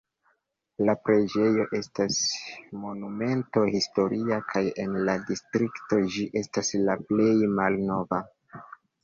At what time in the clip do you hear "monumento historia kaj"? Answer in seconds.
2.85-4.63